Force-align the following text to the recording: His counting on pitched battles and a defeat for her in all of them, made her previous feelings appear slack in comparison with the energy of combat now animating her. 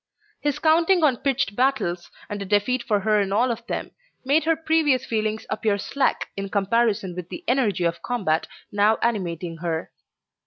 His 0.39 0.57
counting 0.57 1.03
on 1.03 1.17
pitched 1.17 1.55
battles 1.55 2.09
and 2.27 2.41
a 2.41 2.45
defeat 2.45 2.81
for 2.81 3.01
her 3.01 3.21
in 3.21 3.31
all 3.31 3.51
of 3.51 3.67
them, 3.67 3.91
made 4.25 4.45
her 4.45 4.55
previous 4.55 5.05
feelings 5.05 5.45
appear 5.51 5.77
slack 5.77 6.29
in 6.35 6.49
comparison 6.49 7.13
with 7.15 7.29
the 7.29 7.43
energy 7.47 7.83
of 7.83 8.01
combat 8.01 8.47
now 8.71 8.97
animating 9.03 9.57
her. 9.57 9.91